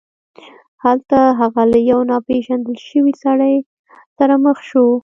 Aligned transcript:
هلته 0.83 1.19
هغه 1.39 1.63
له 1.71 1.79
یو 1.91 1.99
ناپيژندل 2.11 2.75
شوي 2.89 3.13
سړي 3.23 3.55
سره 4.17 4.33
مخ 4.45 4.57
شو. 4.69 4.85